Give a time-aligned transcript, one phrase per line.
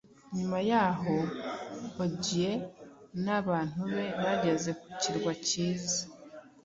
[0.37, 1.15] Nyuma yaho,
[2.03, 2.59] Odyeu
[3.23, 6.01] n'abantu be bageze ku kirwa cyiza